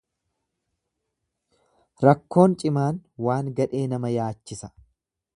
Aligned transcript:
Rakkoon 2.05 2.55
cimaan 2.63 2.97
waan 3.27 3.51
gadhee 3.61 3.83
nama 3.93 4.11
yaachisa. 4.15 4.71